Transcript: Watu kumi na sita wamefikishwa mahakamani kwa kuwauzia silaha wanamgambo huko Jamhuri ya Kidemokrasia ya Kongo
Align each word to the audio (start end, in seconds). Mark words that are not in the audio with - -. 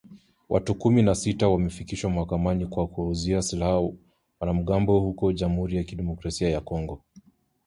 Watu 0.49 0.75
kumi 0.75 1.01
na 1.01 1.15
sita 1.15 1.47
wamefikishwa 1.49 2.11
mahakamani 2.11 2.65
kwa 2.67 2.87
kuwauzia 2.87 3.41
silaha 3.41 3.89
wanamgambo 4.39 4.99
huko 4.99 5.31
Jamhuri 5.33 5.77
ya 5.77 5.83
Kidemokrasia 5.83 6.49
ya 6.49 6.61
Kongo 6.61 7.01